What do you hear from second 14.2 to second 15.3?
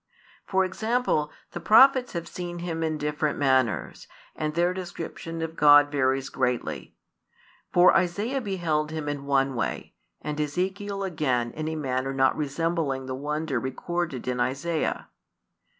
in Isaiah.